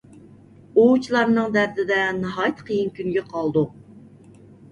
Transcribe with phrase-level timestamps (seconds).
[0.83, 3.77] ئوۋچىلارنىڭ دەردىدە ناھايىتى قىيىن كۈنگە قالدۇق.